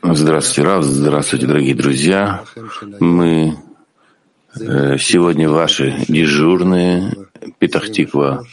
Здравствуйте, 0.00 0.62
Рав, 0.62 0.84
здравствуйте, 0.84 1.46
дорогие 1.48 1.74
друзья. 1.74 2.44
Мы 3.00 3.58
э, 4.54 4.96
сегодня 4.96 5.50
ваши 5.50 6.04
дежурные, 6.06 7.16
Петахтиква 7.58 8.46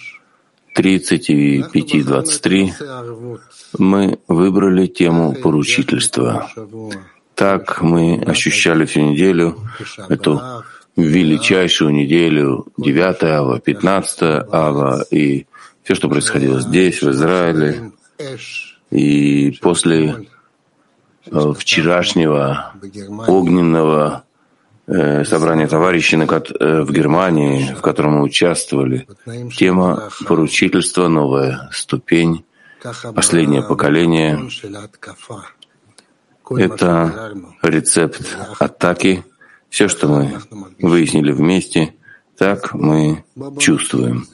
30 0.73 1.29
и 1.29 1.59
5.23. 1.59 3.39
Мы 3.77 4.17
выбрали 4.27 4.87
тему 4.87 5.35
поручительства. 5.35 6.49
Так 7.35 7.83
мы 7.83 8.23
ощущали 8.25 8.85
всю 8.85 9.01
неделю, 9.01 9.59
эту 10.09 10.41
величайшую 10.95 11.91
неделю, 11.93 12.65
9 12.77 13.23
ава, 13.23 13.59
15 13.59 14.47
ава 14.51 15.05
и 15.11 15.45
все, 15.83 15.93
что 15.93 16.09
происходило 16.09 16.59
здесь, 16.59 17.03
в 17.03 17.11
Израиле, 17.11 17.91
и 18.91 19.51
после 19.61 20.27
э, 21.25 21.53
вчерашнего 21.57 22.73
огненного 23.27 24.23
э, 24.87 25.25
собрания 25.25 25.67
товарищей 25.67 26.17
э, 26.17 26.81
в 26.81 26.91
Германии, 26.91 27.73
в 27.73 27.81
котором 27.81 28.13
мы 28.13 28.23
участвовали, 28.23 29.07
тема 29.55 30.09
поручительства, 30.25 31.07
новая 31.07 31.69
ступень, 31.71 32.45
последнее 33.13 33.61
поколение. 33.61 34.49
Это 36.49 37.33
рецепт 37.61 38.37
атаки. 38.59 39.25
Все, 39.69 39.89
что 39.89 40.07
мы 40.07 40.39
выяснили 40.79 41.33
вместе, 41.33 41.93
так 42.37 42.73
мы 42.73 43.25
чувствуем. 43.59 44.25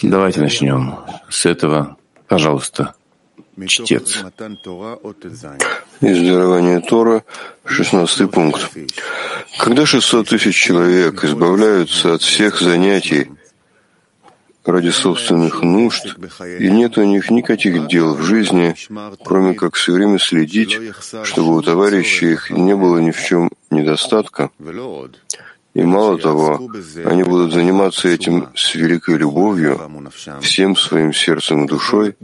Давайте 0.00 0.40
начнем 0.40 0.98
с 1.28 1.44
этого. 1.44 1.98
Пожалуйста, 2.32 2.94
чтец. 3.66 4.24
Из 6.00 6.18
дарования 6.22 6.80
Тора, 6.80 7.24
16 7.66 8.30
пункт. 8.30 8.70
Когда 9.58 9.84
600 9.84 10.28
тысяч 10.30 10.56
человек 10.56 11.22
избавляются 11.24 12.14
от 12.14 12.22
всех 12.22 12.58
занятий 12.58 13.30
ради 14.64 14.88
собственных 14.88 15.60
нужд, 15.60 16.16
и 16.58 16.70
нет 16.70 16.96
у 16.96 17.04
них 17.04 17.30
никаких 17.30 17.86
дел 17.88 18.14
в 18.14 18.22
жизни, 18.22 18.76
кроме 19.22 19.52
как 19.52 19.74
все 19.74 19.92
время 19.92 20.18
следить, 20.18 20.78
чтобы 21.24 21.54
у 21.54 21.60
товарищей 21.60 22.32
их 22.32 22.50
не 22.50 22.74
было 22.74 22.98
ни 22.98 23.10
в 23.10 23.22
чем 23.22 23.50
недостатка, 23.70 24.48
и 25.74 25.82
мало 25.82 26.18
того, 26.18 26.60
они 27.04 27.22
будут 27.22 27.52
заниматься 27.52 28.08
этим 28.08 28.48
с 28.54 28.74
великой 28.74 29.16
любовью, 29.16 29.80
всем 30.40 30.76
своим 30.76 31.12
сердцем 31.12 31.64
и 31.64 31.68
душой, 31.68 32.14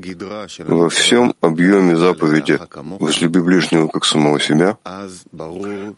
во 0.59 0.88
всем 0.91 1.34
объеме 1.41 1.97
заповеди 1.97 2.58
«возлюби 3.00 3.41
ближнего 3.41 3.88
как 3.88 4.04
самого 4.04 4.38
себя». 4.38 4.76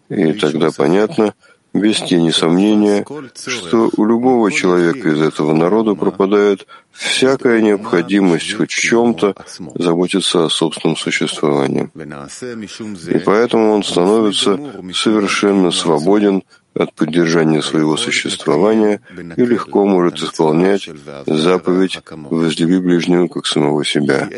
И 0.08 0.32
тогда 0.34 0.70
понятно, 0.76 1.34
без 1.72 1.98
тени 2.00 2.30
сомнения, 2.30 3.04
что 3.34 3.90
у 3.96 4.04
любого 4.04 4.50
человека 4.50 5.08
из 5.08 5.20
этого 5.20 5.52
народа 5.52 5.94
пропадает 5.94 6.66
всякая 6.90 7.60
необходимость 7.60 8.54
хоть 8.54 8.72
в 8.72 8.80
чем-то 8.80 9.34
заботиться 9.76 10.44
о 10.44 10.50
собственном 10.50 10.96
существовании. 10.96 11.90
И 13.14 13.18
поэтому 13.18 13.72
он 13.72 13.84
становится 13.84 14.58
совершенно 14.92 15.70
свободен 15.70 16.42
от 16.74 16.94
поддержания 16.94 17.62
своего 17.62 17.96
существования 17.96 19.00
и 19.36 19.44
легко 19.44 19.86
может 19.86 20.18
исполнять 20.18 20.88
заповедь 21.26 22.00
«возлюби 22.10 22.78
ближнего, 22.78 23.26
как 23.28 23.46
самого 23.46 23.84
себя». 23.84 24.28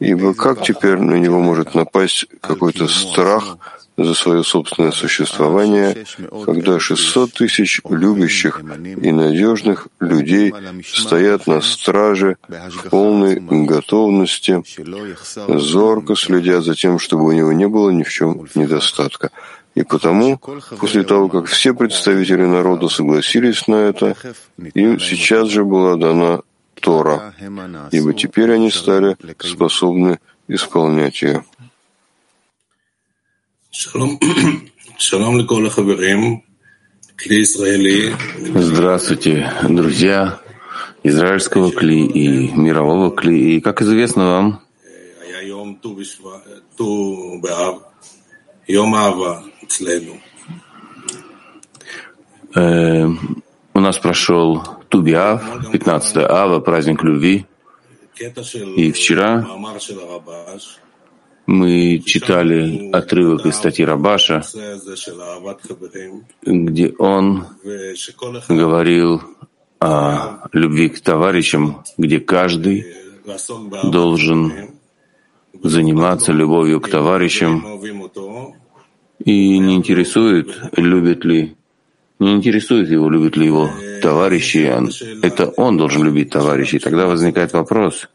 Ибо 0.00 0.34
как 0.34 0.62
теперь 0.62 0.98
на 0.98 1.14
него 1.14 1.40
может 1.40 1.74
напасть 1.74 2.26
какой-то 2.40 2.88
страх 2.88 3.58
за 4.04 4.14
свое 4.14 4.42
собственное 4.42 4.92
существование, 4.92 6.04
когда 6.44 6.78
600 6.78 7.32
тысяч 7.32 7.80
любящих 7.88 8.60
и 8.60 9.12
надежных 9.12 9.88
людей 10.00 10.54
стоят 10.84 11.46
на 11.46 11.60
страже 11.60 12.36
в 12.48 12.88
полной 12.88 13.40
готовности, 13.40 14.62
зорко 15.48 16.16
следя 16.16 16.60
за 16.60 16.74
тем, 16.74 16.98
чтобы 16.98 17.24
у 17.24 17.32
него 17.32 17.52
не 17.52 17.68
было 17.68 17.90
ни 17.90 18.02
в 18.02 18.10
чем 18.10 18.46
недостатка. 18.54 19.30
И 19.74 19.84
потому, 19.84 20.38
после 20.80 21.04
того, 21.04 21.28
как 21.28 21.46
все 21.46 21.74
представители 21.74 22.42
народа 22.42 22.88
согласились 22.88 23.68
на 23.68 23.76
это, 23.76 24.16
им 24.74 24.98
сейчас 24.98 25.48
же 25.48 25.64
была 25.64 25.96
дана 25.96 26.42
Тора, 26.74 27.34
ибо 27.92 28.14
теперь 28.14 28.52
они 28.52 28.70
стали 28.70 29.16
способны 29.38 30.18
исполнять 30.48 31.22
ее. 31.22 31.44
Здравствуйте, 38.38 39.52
друзья 39.68 40.40
израильского 41.02 41.70
кли 41.70 42.06
и 42.06 42.50
мирового 42.52 43.10
кли. 43.10 43.56
И, 43.56 43.60
как 43.60 43.82
известно 43.82 44.26
вам, 44.26 44.62
Э, 52.54 53.06
у 53.72 53.80
нас 53.80 53.98
прошел 53.98 54.62
Тубиав, 54.88 55.70
15 55.70 56.16
Ава, 56.16 56.60
праздник 56.60 57.02
любви. 57.04 57.46
И 58.76 58.92
вчера 58.92 59.46
мы 61.46 61.98
читали 62.04 62.90
отрывок 62.92 63.46
из 63.46 63.54
статьи 63.54 63.84
Рабаша, 63.84 64.42
где 66.42 66.94
он 66.98 67.46
говорил 68.48 69.22
о 69.78 70.48
любви 70.52 70.88
к 70.90 71.00
товарищам, 71.00 71.82
где 71.96 72.20
каждый 72.20 72.86
должен 73.84 74.52
заниматься 75.62 76.32
любовью 76.32 76.80
к 76.80 76.88
товарищам 76.88 77.64
и 79.24 79.58
не 79.58 79.76
интересует, 79.76 80.56
любит 80.76 81.24
ли, 81.24 81.56
не 82.18 82.32
интересует 82.32 82.88
его, 82.88 83.08
любит 83.08 83.36
ли 83.36 83.46
его 83.46 83.70
товарищи. 84.02 84.70
Это 85.22 85.48
он 85.48 85.76
должен 85.76 86.04
любить 86.04 86.30
товарищей. 86.30 86.78
Тогда 86.78 87.06
возникает 87.06 87.52
вопрос, 87.52 88.08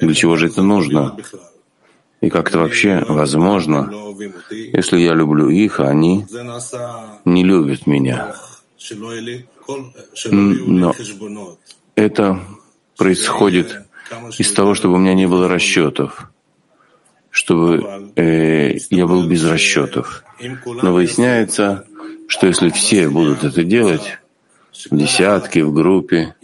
для 0.00 0.14
чего 0.14 0.36
же 0.36 0.46
это 0.46 0.62
нужно? 0.62 1.16
И 2.20 2.30
как 2.30 2.48
это 2.48 2.58
вообще 2.58 3.04
возможно, 3.06 3.92
если 4.50 4.98
я 4.98 5.14
люблю 5.14 5.48
их, 5.50 5.80
а 5.80 5.88
они 5.88 6.26
не 7.24 7.44
любят 7.44 7.86
меня? 7.86 8.34
Но 10.30 10.94
это 11.94 12.40
происходит 12.96 13.82
из 14.38 14.52
того, 14.52 14.74
чтобы 14.74 14.94
у 14.94 14.98
меня 14.98 15.14
не 15.14 15.26
было 15.26 15.48
расчетов 15.48 16.30
чтобы 17.34 18.12
э, 18.14 18.76
я 18.90 19.06
был 19.08 19.26
без 19.26 19.44
расчетов. 19.44 20.22
Но 20.40 20.92
выясняется, 20.92 21.84
что 22.28 22.46
если 22.46 22.68
все 22.70 23.08
будут 23.08 23.42
это 23.42 23.64
делать, 23.64 24.18
в 24.88 24.96
десятке, 24.96 25.64
в 25.64 25.72
группе, 25.72 26.36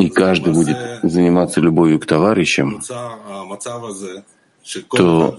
и 0.00 0.08
каждый 0.08 0.52
будет 0.52 0.76
заниматься 1.04 1.60
любовью 1.60 2.00
к 2.00 2.06
товарищам, 2.06 2.82
то 4.88 5.36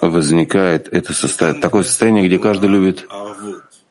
возникает 0.00 0.88
это 0.88 1.12
состояние, 1.12 1.60
такое 1.60 1.82
состояние, 1.82 2.26
где 2.26 2.38
каждый 2.38 2.70
любит 2.70 3.06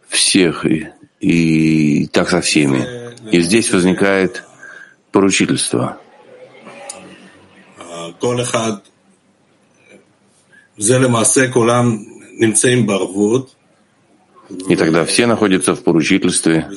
всех 0.08 0.66
и, 0.66 0.90
и 1.20 2.08
так 2.08 2.32
со 2.32 2.42
всеми. 2.42 2.84
И 3.32 3.42
здесь 3.42 3.72
возникает 3.72 4.44
поручительство— 5.12 6.00
כל 8.21 8.41
אחד, 8.41 8.73
זה 10.79 10.99
למעשה 10.99 11.53
כולם 11.53 12.05
נמצאים 12.39 12.87
בערבות. 12.87 13.57
И 14.69 14.77
тогда 14.77 15.05
все 15.05 15.27
находятся 15.27 15.75
в 15.75 15.83
поручительстве. 15.83 16.69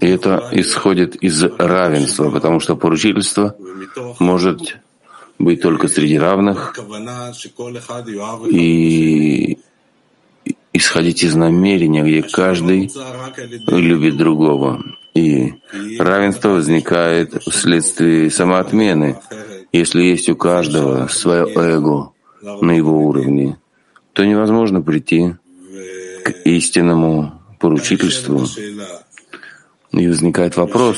И 0.00 0.06
это 0.06 0.48
исходит 0.52 1.14
из 1.16 1.44
равенства, 1.44 2.30
потому 2.30 2.58
что 2.58 2.74
поручительство 2.74 3.54
может 4.18 4.76
быть 5.38 5.62
только 5.62 5.86
среди 5.86 6.18
равных 6.18 6.76
и 8.50 9.58
исходить 10.72 11.22
из 11.22 11.34
намерения, 11.36 12.02
где 12.02 12.22
каждый 12.22 12.90
любит 13.68 14.16
другого. 14.16 14.82
И 15.19 15.53
равенство 15.99 16.49
возникает 16.49 17.43
вследствие 17.43 18.29
самоотмены. 18.29 19.17
Если 19.73 20.03
есть 20.03 20.29
у 20.29 20.35
каждого 20.35 21.07
свое 21.07 21.45
эго 21.55 22.13
на 22.41 22.71
его 22.71 23.05
уровне, 23.05 23.57
то 24.13 24.25
невозможно 24.25 24.81
прийти 24.81 25.35
к 26.23 26.29
истинному 26.45 27.33
поручительству. 27.59 28.45
И 29.91 30.07
возникает 30.07 30.55
вопрос, 30.55 30.97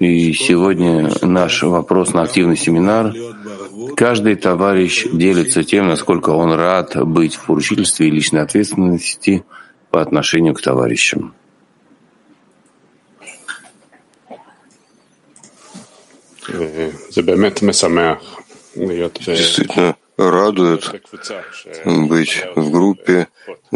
и 0.00 0.32
сегодня 0.32 1.10
наш 1.22 1.62
вопрос 1.62 2.12
на 2.12 2.22
активный 2.22 2.56
семинар. 2.56 3.14
Каждый 3.96 4.34
товарищ 4.34 5.06
делится 5.12 5.62
тем, 5.62 5.86
насколько 5.86 6.30
он 6.30 6.52
рад 6.52 6.96
быть 7.06 7.36
в 7.36 7.46
поручительстве 7.46 8.08
и 8.08 8.10
личной 8.10 8.42
ответственности 8.42 9.44
по 9.90 10.02
отношению 10.02 10.54
к 10.54 10.60
товарищам. 10.60 11.34
Действительно 18.74 19.96
радует 20.16 20.90
быть 21.84 22.44
в 22.56 22.70
группе, 22.70 23.28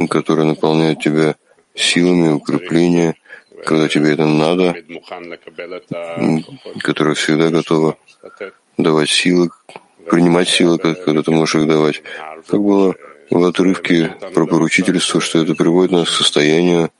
которая 0.08 0.46
наполняет 0.46 1.00
тебя 1.00 1.36
силами 1.74 2.28
укрепления, 2.28 3.14
когда 3.64 3.88
тебе 3.88 4.12
это 4.12 4.26
надо, 4.26 4.74
которая 6.82 7.14
всегда 7.14 7.50
готова 7.50 7.96
давать 8.78 9.10
силы, 9.10 9.50
принимать 10.10 10.48
силы, 10.48 10.78
когда 10.78 11.22
ты 11.22 11.30
можешь 11.30 11.54
их 11.56 11.66
давать. 11.68 12.02
Как 12.46 12.60
было 12.60 12.94
в 13.30 13.44
отрывке 13.44 14.14
про 14.34 14.46
поручительство, 14.46 15.20
что 15.20 15.42
это 15.42 15.54
приводит 15.54 15.92
нас 15.92 16.08
к 16.08 16.12
состоянию, 16.12 16.90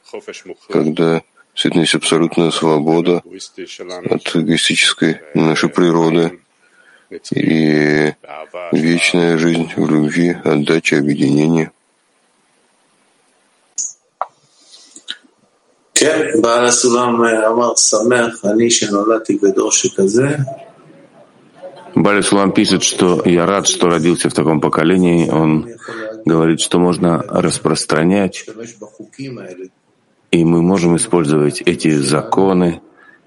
когда 0.68 1.22
действительно 1.56 1.82
есть 1.82 1.94
абсолютная 1.94 2.50
свобода 2.50 3.22
от 4.10 4.36
эгоистической 4.36 5.22
нашей 5.32 5.70
природы 5.70 6.38
и 7.34 8.12
вечная 8.72 9.38
жизнь 9.38 9.72
в 9.74 9.90
любви, 9.90 10.36
отдаче, 10.44 10.98
объединении. 10.98 11.70
Бали 21.94 22.20
Сулам 22.20 22.52
пишет, 22.52 22.82
что 22.82 23.22
я 23.24 23.46
рад, 23.46 23.66
что 23.66 23.88
родился 23.88 24.28
в 24.28 24.34
таком 24.34 24.60
поколении. 24.60 25.30
Он 25.30 25.66
говорит, 26.26 26.60
что 26.60 26.78
можно 26.78 27.22
распространять, 27.26 28.44
и 30.36 30.44
мы 30.44 30.62
можем 30.62 30.96
использовать 30.96 31.62
эти 31.62 31.90
законы, 31.96 32.82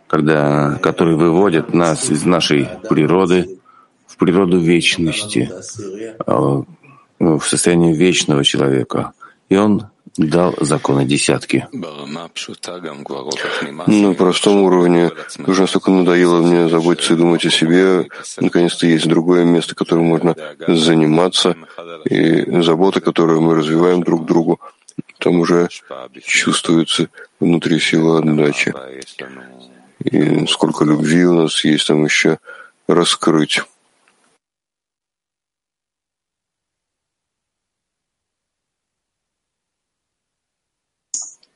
когда, 0.07 0.77
которые 0.81 1.17
выводят 1.17 1.73
нас 1.73 2.09
из 2.11 2.23
нашей 2.23 2.69
природы 2.87 3.59
в 4.05 4.15
природу 4.17 4.59
вечности, 4.59 5.51
а, 6.25 6.63
в 7.19 7.41
состояние 7.41 7.93
вечного 7.95 8.43
человека. 8.43 9.13
И 9.49 9.55
он 9.57 9.87
дал 10.17 10.53
законы 10.59 11.05
десятки. 11.05 11.67
На 13.87 14.13
простом 14.13 14.61
уровне 14.61 15.11
уже 15.47 15.61
настолько 15.61 15.91
надоело 15.91 16.41
мне 16.41 16.69
заботиться 16.69 17.13
и 17.13 17.17
думать 17.17 17.45
о 17.45 17.49
себе. 17.49 18.07
Наконец-то 18.39 18.85
есть 18.85 19.07
другое 19.07 19.45
место, 19.45 19.73
которым 19.73 20.05
можно 20.05 20.35
заниматься, 20.67 21.55
и 22.05 22.61
забота, 22.61 23.01
которую 23.01 23.41
мы 23.41 23.55
развиваем 23.55 24.03
друг 24.03 24.25
другу, 24.25 24.59
там 25.18 25.40
уже 25.40 25.68
чувствуется 26.22 27.08
внутри 27.40 27.78
сила 27.80 28.18
отдачи. 28.18 28.72
И 30.04 30.46
сколько 30.46 30.84
любви 30.84 31.24
у 31.24 31.34
нас 31.34 31.64
есть 31.64 31.86
там 31.86 32.04
еще 32.04 32.38
раскрыть. 32.88 33.60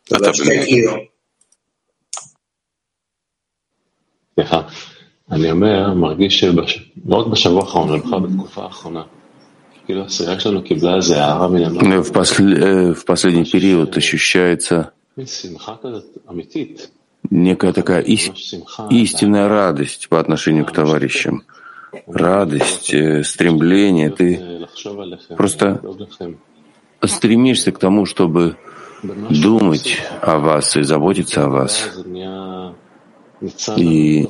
אתה 0.09 0.31
באמת... 0.39 0.69
סליחה, 4.35 4.63
אני 5.31 5.51
אומר, 5.51 5.95
מרגיש 5.95 6.41
שלא 6.41 7.17
רק 7.17 7.27
בשבוע 7.27 7.61
האחרון, 7.61 7.89
אלא 7.89 7.99
בכלל 7.99 8.21
בתקופה 8.21 8.65
האחרונה. 8.65 9.03
Э, 9.88 10.06
в, 12.02 12.12
посл... 12.12 12.44
Э, 12.44 12.94
в 12.94 13.06
последний 13.06 13.46
период 13.46 13.96
ощущается 13.98 14.92
некая 17.30 17.74
такая 17.74 18.02
ист... 18.02 18.32
истинная 18.90 19.48
радость 19.48 20.10
по 20.10 20.20
отношению 20.20 20.66
к 20.66 20.72
товарищам. 20.72 21.44
Радость, 22.08 22.92
э, 22.94 23.24
стремление. 23.24 24.10
Ты 24.10 24.68
просто 25.36 25.82
стремишься 27.06 27.72
к 27.72 27.80
тому, 27.80 28.06
чтобы 28.06 28.58
думать 29.04 30.02
о 30.22 30.40
вас 30.40 30.78
и 30.78 30.84
заботиться 30.84 31.46
о 31.46 31.50
вас. 31.50 31.90
И 33.76 34.30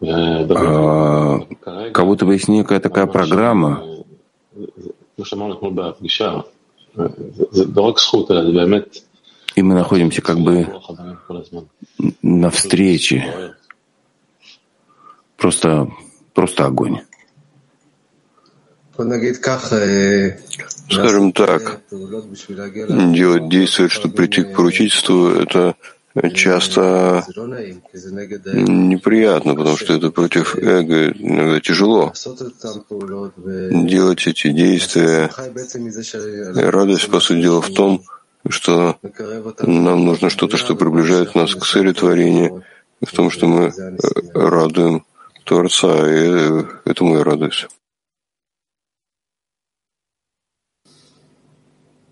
а, 0.00 1.40
как 1.92 2.04
будто 2.06 2.26
бы 2.26 2.34
есть 2.34 2.48
некая 2.48 2.80
такая 2.80 3.06
программа, 3.06 3.84
и 9.54 9.62
мы 9.62 9.74
находимся 9.74 10.22
как 10.22 10.38
бы 10.38 10.68
на 12.22 12.50
встрече. 12.50 13.54
Просто, 15.36 15.90
просто 16.32 16.66
огонь. 16.66 17.00
Скажем 20.88 21.32
так, 21.32 21.80
делать 21.90 23.48
действия, 23.48 23.88
чтобы 23.88 24.14
прийти 24.14 24.42
к 24.44 24.54
поручительству, 24.54 25.30
это 25.30 25.74
часто 26.34 27.24
неприятно, 28.52 29.54
потому 29.54 29.76
что 29.76 29.94
это 29.94 30.10
против 30.10 30.56
эго, 30.56 31.10
иногда 31.10 31.60
тяжело 31.60 32.12
делать 33.36 34.26
эти 34.26 34.50
действия. 34.50 35.30
И 36.54 36.60
радость, 36.60 37.10
по 37.10 37.20
сути 37.20 37.42
дела, 37.42 37.60
в 37.60 37.72
том, 37.74 38.02
что 38.48 38.96
нам 39.60 40.04
нужно 40.04 40.30
что-то, 40.30 40.56
что 40.56 40.76
приближает 40.76 41.34
нас 41.34 41.54
к 41.54 41.64
цели 41.64 41.92
творения, 41.92 42.62
в 43.02 43.12
том, 43.12 43.30
что 43.30 43.46
мы 43.46 43.66
э, 43.66 43.96
радуем 44.34 45.04
Творца, 45.44 45.88
и 46.10 46.60
э, 46.60 46.64
это 46.84 47.04
я 47.04 47.24
радость. 47.24 47.66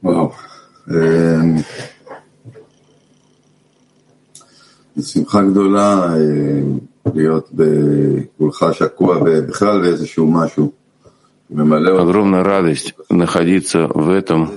Вау. 0.03 0.35
Wow. 0.87 0.95
Um... 0.95 1.65
זו 4.96 5.10
שמחה 5.12 5.44
גדולה 5.44 6.14
להיות 7.14 7.52
כולך 8.38 8.66
שקוע 8.74 9.20
בכלל 9.48 9.82
באיזשהו 9.82 10.28
משהו. 10.32 10.72
Огромная 11.50 12.44
радость 12.44 12.94
находиться 13.10 13.88
в 13.88 14.10
этом, 14.10 14.52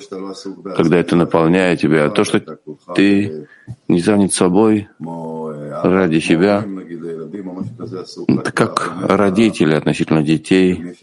когда 0.76 0.98
это 0.98 1.14
наполняет 1.14 1.80
тебя. 1.80 2.06
А 2.06 2.10
то, 2.10 2.24
что 2.24 2.40
ты 2.96 3.46
не 3.86 4.00
занят 4.00 4.32
собой 4.32 4.88
ради 4.98 6.18
себя, 6.18 6.64
это 8.26 8.52
как 8.52 8.92
родители 9.02 9.74
относительно 9.74 10.24
детей. 10.24 10.96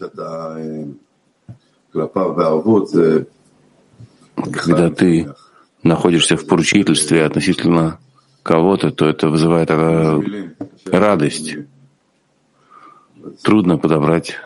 Когда 4.52 4.90
ты 4.90 5.32
находишься 5.82 6.36
в 6.36 6.46
поручительстве 6.46 7.24
относительно 7.24 7.98
кого-то, 8.43 8.91
то 8.91 9.07
это 9.07 9.29
вызывает 9.29 9.71
радость. 10.85 11.55
Трудно 13.41 13.77
подобрать 13.77 14.37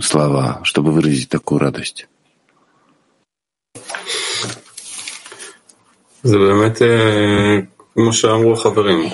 слова, 0.00 0.60
чтобы 0.64 0.90
выразить 0.90 1.28
такую 1.28 1.60
радость. 1.60 2.08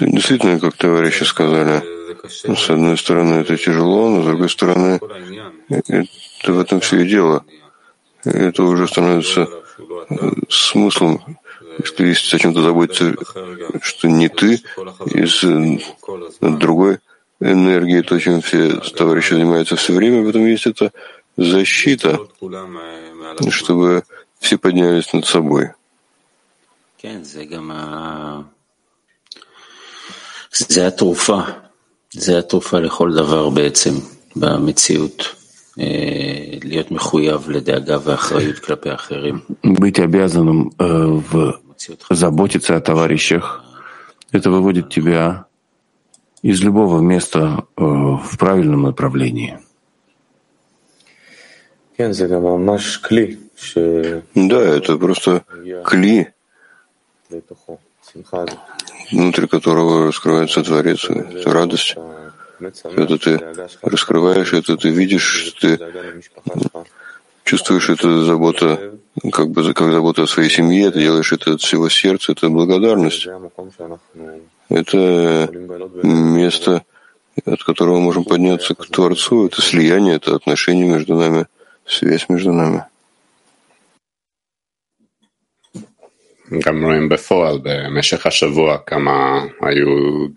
Действительно, 0.00 0.60
как 0.60 0.76
товарищи 0.76 1.24
сказали, 1.24 1.82
с 2.28 2.70
одной 2.70 2.96
стороны 2.96 3.40
это 3.40 3.56
тяжело, 3.56 4.08
но 4.10 4.22
с 4.22 4.26
другой 4.26 4.48
стороны 4.48 5.00
это 5.68 6.52
в 6.52 6.60
этом 6.60 6.80
все 6.80 7.00
и 7.00 7.08
дело 7.08 7.44
Это 8.27 8.63
уже 8.63 8.87
становится 8.87 9.47
смыслом, 10.49 11.37
если 11.97 12.35
о 12.35 12.39
чем-то 12.39 12.61
заботиться, 12.61 13.15
что 13.81 14.07
не 14.07 14.29
ты, 14.29 14.61
из 15.05 15.43
другой 16.41 16.99
энергии, 17.39 18.01
то, 18.01 18.19
чем 18.19 18.41
все 18.41 18.77
товарищи 18.95 19.33
занимаются 19.33 19.75
все 19.75 19.93
время, 19.93 20.21
в 20.21 20.29
этом 20.29 20.45
есть 20.45 20.67
эта 20.67 20.91
защита, 21.35 22.19
чтобы 23.49 24.03
все 24.39 24.57
поднялись 24.57 25.11
над 25.13 25.25
собой. 25.25 25.71
זה 30.55 30.87
התרופה, 30.87 31.39
זה 32.11 32.39
התרופה 32.39 32.79
לכל 32.79 33.13
דבר 33.13 33.49
בעצם 33.49 33.93
במציאות. 34.35 35.36
Быть 39.62 39.98
обязанным 40.00 40.72
в 40.78 41.60
заботиться 42.10 42.76
о 42.76 42.80
товарищах, 42.80 43.64
это 44.32 44.50
выводит 44.50 44.90
тебя 44.90 45.46
из 46.42 46.60
любого 46.62 47.00
места 47.00 47.64
э, 47.76 47.82
в 47.82 48.36
правильном 48.38 48.82
направлении. 48.82 49.58
Да, 54.34 54.60
это 54.60 54.96
просто 54.98 55.42
кли, 55.84 56.28
внутри 59.10 59.46
которого 59.48 60.06
раскрывается 60.08 60.62
Творец, 60.62 61.08
это 61.10 61.50
радость. 61.50 61.96
Это 62.60 63.18
ты 63.18 63.40
раскрываешь, 63.82 64.52
это 64.52 64.76
ты 64.76 64.90
видишь, 64.90 65.54
ты 65.60 65.78
чувствуешь 67.44 67.88
это 67.88 68.24
забота, 68.24 68.92
как 69.32 69.50
бы 69.50 69.72
как 69.72 69.92
забота 69.92 70.24
о 70.24 70.26
своей 70.26 70.50
семье, 70.50 70.90
ты 70.90 71.00
делаешь 71.00 71.32
это 71.32 71.54
от 71.54 71.60
всего 71.60 71.88
сердца, 71.88 72.32
это 72.32 72.48
благодарность. 72.50 73.26
Это 74.68 75.48
место, 76.02 76.84
от 77.44 77.62
которого 77.64 77.96
мы 77.96 78.02
можем 78.02 78.24
подняться 78.24 78.74
к 78.74 78.86
Творцу, 78.86 79.46
это 79.46 79.62
слияние, 79.62 80.16
это 80.16 80.34
отношение 80.34 80.88
между 80.88 81.14
нами, 81.14 81.46
связь 81.86 82.28
между 82.28 82.52
нами. 82.52 82.84
גם 86.65 86.85
רואים 86.85 87.09
בפועל 87.09 87.59
במשך 87.63 88.25
השבוע 88.25 88.77
כמה 88.85 89.45
היו 89.61 89.87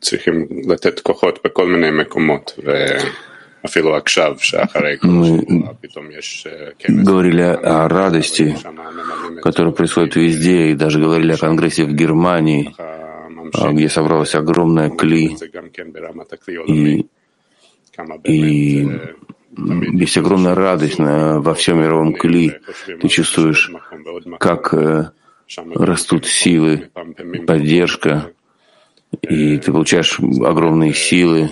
צריכים 0.01 0.47
לתת 0.69 1.01
כוחות 1.01 1.39
בכל 1.45 1.67
מיני 1.67 1.91
מקומות 1.91 2.59
ואפילו 2.65 3.97
עכשיו 3.97 4.35
שאחרי 4.39 4.97
כל 4.99 5.09
השבוע 5.09 5.73
פתאום 5.81 6.07
יש 6.19 6.47
כנס. 6.79 7.07
говорили 7.09 7.43
о 7.43 7.89
радости, 7.89 8.57
которая 9.43 9.73
происходит 9.73 10.17
везде, 10.17 10.71
и 10.71 10.75
даже 10.75 11.01
говорили 11.01 11.33
о 11.33 11.37
конгрессе 11.37 11.85
в 11.85 11.93
Германии, 11.93 12.75
где 13.73 13.89
собралась 13.89 14.35
огромная 14.35 14.91
кли, 14.91 15.37
и, 16.65 17.07
и 18.25 18.89
есть 19.95 20.19
огромная 20.19 20.55
радость 20.55 20.99
во 20.99 21.55
всем 21.55 21.81
мировом 21.81 22.13
кли. 22.13 22.55
Ты 23.01 23.09
чувствуешь, 23.09 23.73
как 24.39 24.75
растут 25.76 26.26
силы, 26.26 26.90
поддержка, 27.48 28.32
и 29.22 29.58
ты 29.58 29.72
получаешь 29.72 30.20
огромные 30.20 30.94
силы. 30.94 31.50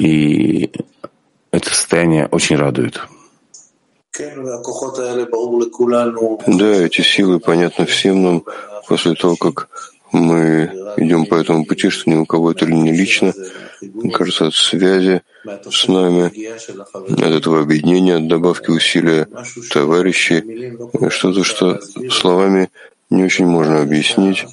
И 0.00 0.70
это 1.50 1.68
состояние 1.74 2.26
очень 2.26 2.56
радует. 2.56 3.00
Да, 6.46 6.72
эти 6.86 7.00
силы 7.00 7.40
понятны 7.40 7.84
всем 7.86 8.22
нам 8.22 8.44
после 8.86 9.14
того, 9.14 9.36
как 9.36 9.68
мы 10.12 10.70
идем 10.96 11.26
по 11.26 11.34
этому 11.34 11.64
пути, 11.64 11.90
что 11.90 12.08
ни 12.08 12.14
у 12.14 12.24
кого 12.24 12.52
это 12.52 12.66
не 12.66 12.92
лично, 12.92 13.32
кажется, 14.12 14.46
от 14.46 14.54
связи 14.54 15.22
с 15.70 15.88
нами, 15.88 16.26
от 17.12 17.32
этого 17.32 17.60
объединения, 17.60 18.16
от 18.16 18.28
добавки 18.28 18.70
усилия 18.70 19.28
товарищей, 19.70 20.76
что-то, 21.10 21.44
что 21.44 21.80
словами 22.10 22.70
не 23.10 23.24
очень 23.24 23.46
можно 23.46 23.82
объяснить, 23.82 24.44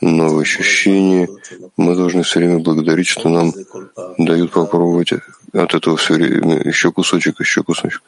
но 0.00 0.34
в 0.34 0.38
ощущении 0.38 1.28
мы 1.76 1.94
должны 1.94 2.22
все 2.22 2.40
время 2.40 2.58
благодарить, 2.58 3.06
что 3.06 3.28
нам 3.28 3.52
дают 4.18 4.52
попробовать 4.52 5.12
от 5.52 5.74
этого 5.74 5.96
все 5.96 6.14
время 6.14 6.60
еще 6.62 6.92
кусочек, 6.92 7.40
еще 7.40 7.62
кусочек. 7.62 8.02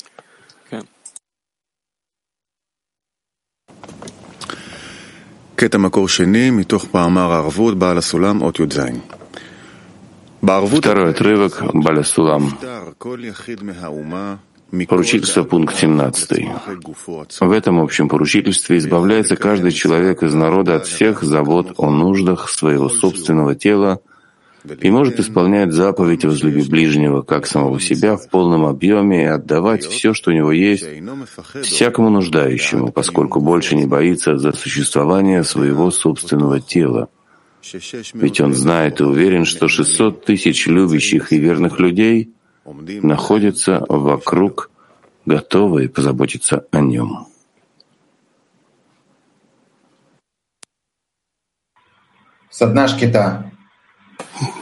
Второй 10.41 11.11
отрывок 11.11 11.63
Баля 11.73 12.03
Сулам. 12.03 12.53
Поручительство, 14.89 15.45
пункт 15.45 15.77
17. 15.77 16.49
В 17.41 17.51
этом 17.51 17.81
общем 17.81 18.09
поручительстве 18.09 18.79
избавляется 18.79 19.37
каждый 19.37 19.71
человек 19.71 20.23
из 20.23 20.35
народа 20.35 20.77
от 20.77 20.87
всех 20.87 21.23
забот 21.23 21.75
о 21.79 21.91
нуждах 21.91 22.51
своего 22.51 22.89
собственного 22.89 23.55
тела 23.55 24.01
и 24.81 24.91
может 24.91 25.21
исполнять 25.21 25.73
заповедь 25.73 26.25
«Возлюби 26.25 26.63
ближнего, 26.63 27.23
как 27.23 27.47
самого 27.47 27.81
себя» 27.81 28.17
в 28.17 28.29
полном 28.29 28.67
объеме 28.67 29.23
и 29.23 29.27
отдавать 29.27 29.85
все, 29.85 30.13
что 30.13 30.31
у 30.31 30.35
него 30.35 30.51
есть, 30.51 30.87
всякому 31.63 32.11
нуждающему, 32.11 32.91
поскольку 32.91 33.41
больше 33.41 33.77
не 33.77 33.87
боится 33.87 34.37
за 34.37 34.53
существование 34.53 35.45
своего 35.45 35.91
собственного 35.93 36.61
тела. 36.61 37.09
Ведь 38.15 38.41
он 38.41 38.55
знает 38.55 39.01
и 39.01 39.05
уверен, 39.05 39.45
что 39.45 39.69
600 39.69 40.25
тысяч 40.25 40.67
любящих 40.67 41.33
и 41.33 41.39
верных 41.39 41.81
людей 41.81 42.33
находятся 42.65 43.85
вокруг, 43.89 44.71
готовые 45.25 45.89
позаботиться 45.89 46.65
о 46.71 46.81
нем. 46.81 47.27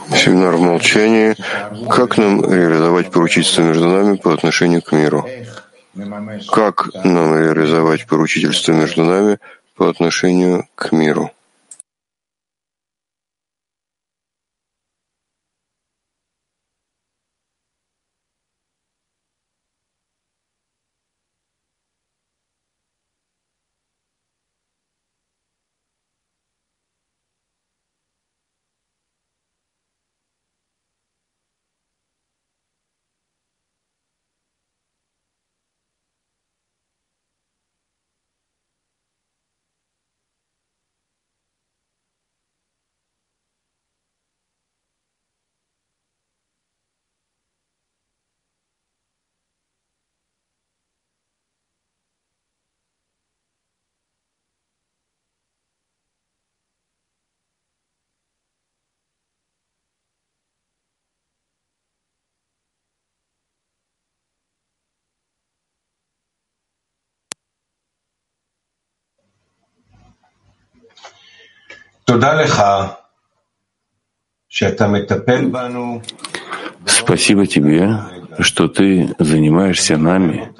Семинар 0.09 0.55
в 0.55 0.61
молчании. 0.61 1.35
Как 1.89 2.17
нам 2.17 2.41
реализовать 2.41 3.11
поручительство 3.11 3.61
между 3.61 3.87
нами 3.87 4.17
по 4.17 4.33
отношению 4.33 4.81
к 4.81 4.91
миру? 4.91 5.25
Как 6.51 6.89
нам 7.05 7.37
реализовать 7.37 8.05
поручительство 8.05 8.73
между 8.73 9.05
нами 9.05 9.39
по 9.75 9.89
отношению 9.89 10.67
к 10.75 10.91
миру? 10.91 11.31
Спасибо 76.85 77.45
тебе, 77.47 77.99
что 78.39 78.67
ты 78.67 79.15
занимаешься 79.19 79.97
нами 79.97 80.53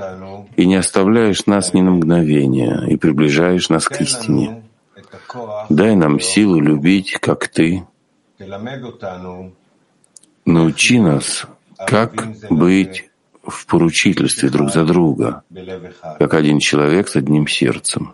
и 0.56 0.66
не 0.66 0.76
оставляешь 0.76 1.46
нас 1.46 1.74
ни 1.74 1.82
на 1.82 1.92
мгновение 1.92 2.86
и 2.88 2.98
приближаешь 2.98 3.70
нас 3.70 3.88
к 3.88 4.02
истине. 4.02 4.64
Дай 5.70 5.96
нам 5.96 6.20
силу 6.20 6.60
любить, 6.60 7.18
как 7.20 7.48
ты. 7.48 7.86
Научи 10.46 11.00
нас, 11.00 11.46
как 11.78 12.28
быть 12.50 13.10
в 13.44 13.66
поручительстве 13.66 14.50
друг 14.50 14.72
за 14.72 14.86
друга, 14.86 15.44
как 16.20 16.34
один 16.34 16.60
человек 16.60 17.08
с 17.08 17.16
одним 17.16 17.48
сердцем. 17.48 18.14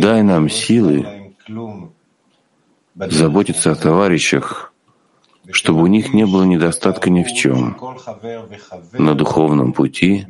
Дай 0.00 0.22
нам 0.22 0.48
силы 0.48 1.34
заботиться 2.94 3.72
о 3.72 3.74
товарищах, 3.74 4.72
чтобы 5.50 5.82
у 5.82 5.86
них 5.86 6.12
не 6.12 6.26
было 6.26 6.44
недостатка 6.44 7.08
ни 7.10 7.22
в 7.22 7.32
чем 7.32 7.76
на 8.92 9.14
духовном 9.14 9.72
пути, 9.72 10.26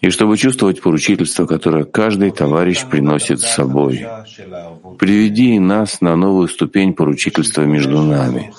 и 0.00 0.10
чтобы 0.10 0.36
чувствовать 0.38 0.80
поручительство, 0.80 1.46
которое 1.46 1.84
каждый 1.84 2.30
товарищ 2.30 2.86
приносит 2.86 3.40
с 3.40 3.54
собой. 3.54 4.06
Приведи 4.98 5.58
нас 5.58 6.00
на 6.00 6.16
новую 6.16 6.48
ступень 6.48 6.94
поручительства 6.94 7.62
между 7.62 8.00
нами, 8.00 8.52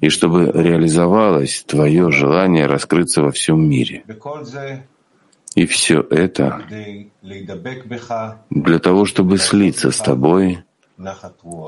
и 0.00 0.08
чтобы 0.08 0.50
реализовалось 0.52 1.64
Твое 1.66 2.10
желание 2.10 2.66
раскрыться 2.66 3.22
во 3.22 3.30
всем 3.30 3.68
мире. 3.68 4.04
И 5.54 5.66
все 5.66 6.00
это 6.10 6.64
для 8.50 8.78
того, 8.78 9.04
чтобы 9.04 9.38
слиться 9.38 9.90
с 9.90 9.98
тобой 9.98 10.64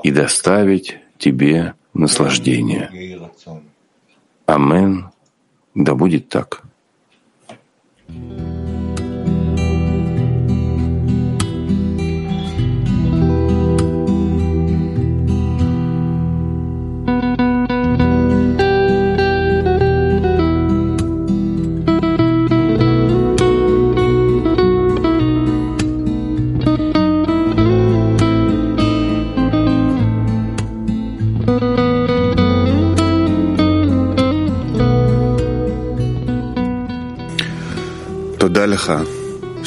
и 0.03 0.11
доставить 0.11 0.99
тебе 1.19 1.75
наслаждение. 1.95 2.91
Амен. 4.47 5.11
Да 5.75 5.95
будет 5.95 6.29
так. 6.29 6.63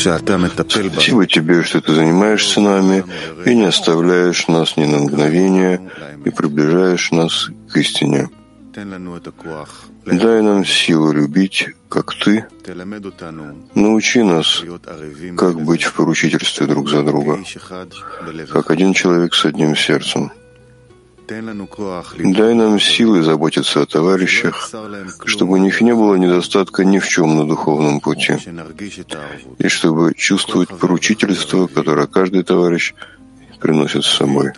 Спасибо 0.06 1.26
тебе, 1.26 1.64
что 1.64 1.82
ты 1.82 1.94
занимаешься 1.94 2.62
нами 2.62 3.04
и 3.46 3.56
не 3.56 3.66
оставляешь 3.66 4.48
нас 4.48 4.78
ни 4.78 4.86
на 4.86 5.00
мгновение 5.00 5.92
и 6.24 6.30
приближаешь 6.30 7.12
нас 7.12 7.50
к 7.72 7.78
истине. 7.78 8.30
Дай 10.06 10.42
нам 10.42 10.66
силу 10.66 11.12
любить, 11.12 11.70
как 11.90 12.14
Ты. 12.14 12.46
Научи 13.74 14.22
нас, 14.22 14.62
как 15.38 15.62
быть 15.62 15.84
в 15.84 15.94
поручительстве 15.94 16.68
друг 16.68 16.90
за 16.90 17.02
друга, 17.04 17.40
как 18.52 18.72
один 18.72 18.94
человек 18.94 19.34
с 19.34 19.46
одним 19.46 19.76
сердцем. 19.76 20.32
Дай 21.28 22.54
нам 22.54 22.80
силы 22.80 23.24
заботиться 23.24 23.82
о 23.82 23.86
товарищах, 23.86 24.70
чтобы 25.26 25.54
у 25.54 25.58
них 25.58 25.82
не 25.82 25.94
было 25.94 26.16
недостатка 26.16 26.86
ни 26.86 27.00
в 27.00 27.08
чем 27.08 27.36
на 27.36 27.48
духовном 27.48 28.00
пути, 28.00 28.38
и 29.58 29.68
чтобы 29.68 30.14
чувствовать 30.16 30.70
поручительство, 30.70 31.68
которое 31.68 32.08
каждый 32.08 32.44
товарищ 32.44 32.94
приносит 33.60 34.06
с 34.06 34.18
собой. 34.18 34.52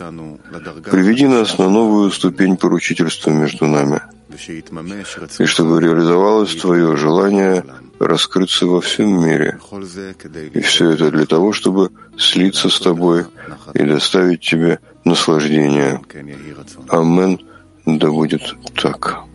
Приведи 0.90 1.26
нас 1.26 1.58
на 1.58 1.70
новую 1.70 2.10
ступень 2.10 2.56
поручительства 2.56 3.30
между 3.30 3.66
нами, 3.66 4.02
и 5.38 5.44
чтобы 5.46 5.80
реализовалось 5.80 6.54
Твое 6.56 6.96
желание 6.96 7.64
раскрыться 7.98 8.66
во 8.66 8.80
всем 8.80 9.24
мире. 9.24 9.58
И 10.54 10.60
все 10.60 10.90
это 10.90 11.10
для 11.10 11.26
того, 11.26 11.52
чтобы 11.52 11.90
слиться 12.16 12.68
с 12.68 12.78
Тобой 12.80 13.26
и 13.74 13.84
доставить 13.84 14.40
Тебе 14.40 14.80
наслаждение. 15.04 16.00
Амен. 16.88 17.40
Да 17.86 18.10
будет 18.10 18.54
так. 18.74 19.27